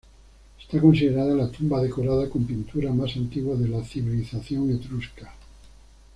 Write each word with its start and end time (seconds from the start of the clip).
Está 0.59 0.81
considerada 0.81 1.35
la 1.35 1.47
tumba 1.51 1.79
decorada 1.79 2.27
con 2.27 2.43
pinturas 2.43 2.91
más 2.95 3.15
antigua 3.17 3.55
de 3.55 3.67
la 3.67 3.83
civilización 3.83 4.71
etrusca. 4.71 5.31